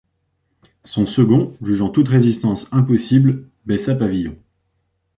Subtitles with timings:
[0.83, 4.35] Son second, jugeant toute résistance impossible baissa pavillon.